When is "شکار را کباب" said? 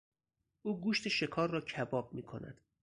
1.07-2.13